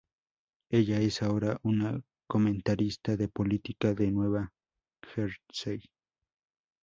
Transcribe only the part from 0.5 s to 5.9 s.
Ella es ahora una comentarista de política de Nueva Jersey.